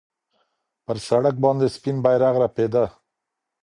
پر 0.85 0.97
سړک 1.07 1.35
باندې 1.45 1.67
سپین 1.75 1.97
بیرغ 2.05 2.35
رپېده. 2.43 2.85